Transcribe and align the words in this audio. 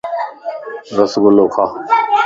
رس 0.95 1.13
گُلا 1.23 1.45
کا 1.53 1.65